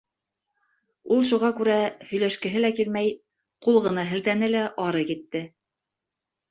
Ул 1.15 1.21
шуға 1.31 1.51
күрә, 1.59 1.75
һөйләшкеһе 2.13 2.65
лә 2.65 2.73
килмәй, 2.81 3.15
ҡул 3.67 3.81
ғына 3.91 4.09
һелтәне 4.15 4.53
лә 4.57 4.69
ары 4.89 5.07
китте. 5.13 5.49